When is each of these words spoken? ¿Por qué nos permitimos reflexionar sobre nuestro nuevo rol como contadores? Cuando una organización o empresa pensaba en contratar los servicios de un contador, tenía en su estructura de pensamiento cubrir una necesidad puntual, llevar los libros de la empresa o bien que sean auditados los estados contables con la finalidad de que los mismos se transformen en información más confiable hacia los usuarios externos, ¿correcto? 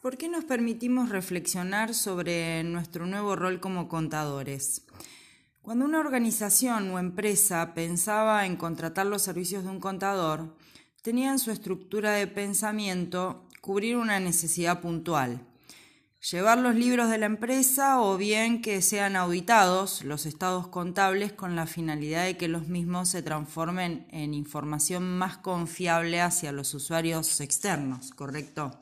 ¿Por 0.00 0.16
qué 0.16 0.28
nos 0.28 0.44
permitimos 0.44 1.08
reflexionar 1.08 1.92
sobre 1.92 2.62
nuestro 2.62 3.04
nuevo 3.06 3.34
rol 3.34 3.58
como 3.58 3.88
contadores? 3.88 4.82
Cuando 5.60 5.84
una 5.84 5.98
organización 5.98 6.92
o 6.92 7.00
empresa 7.00 7.74
pensaba 7.74 8.46
en 8.46 8.54
contratar 8.54 9.06
los 9.06 9.22
servicios 9.22 9.64
de 9.64 9.70
un 9.70 9.80
contador, 9.80 10.54
tenía 11.02 11.32
en 11.32 11.40
su 11.40 11.50
estructura 11.50 12.12
de 12.12 12.28
pensamiento 12.28 13.44
cubrir 13.60 13.96
una 13.96 14.20
necesidad 14.20 14.80
puntual, 14.80 15.40
llevar 16.30 16.58
los 16.58 16.76
libros 16.76 17.10
de 17.10 17.18
la 17.18 17.26
empresa 17.26 18.00
o 18.00 18.16
bien 18.16 18.62
que 18.62 18.82
sean 18.82 19.16
auditados 19.16 20.04
los 20.04 20.26
estados 20.26 20.68
contables 20.68 21.32
con 21.32 21.56
la 21.56 21.66
finalidad 21.66 22.24
de 22.24 22.36
que 22.36 22.46
los 22.46 22.68
mismos 22.68 23.08
se 23.08 23.22
transformen 23.24 24.06
en 24.12 24.32
información 24.32 25.18
más 25.18 25.38
confiable 25.38 26.20
hacia 26.20 26.52
los 26.52 26.72
usuarios 26.72 27.40
externos, 27.40 28.10
¿correcto? 28.12 28.78